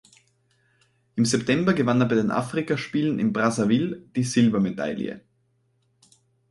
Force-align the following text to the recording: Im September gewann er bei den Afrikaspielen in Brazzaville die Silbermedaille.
Im 1.15 1.25
September 1.25 1.75
gewann 1.75 2.01
er 2.01 2.07
bei 2.07 2.15
den 2.15 2.31
Afrikaspielen 2.31 3.19
in 3.19 3.33
Brazzaville 3.33 4.01
die 4.15 4.23
Silbermedaille. 4.23 5.21